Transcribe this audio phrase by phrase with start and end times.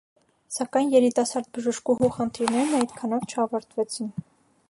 [0.53, 4.13] Սակայն երիտասարդ բժիշկուհու խնդիրներն այդքանով չավարտվեցին։